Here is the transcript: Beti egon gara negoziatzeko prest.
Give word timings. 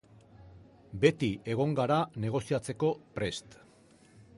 Beti 1.03 1.29
egon 1.57 1.77
gara 1.81 2.01
negoziatzeko 2.27 2.95
prest. 3.19 3.61